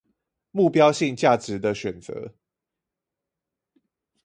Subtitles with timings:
[0.49, 2.31] 目標性價值的選擇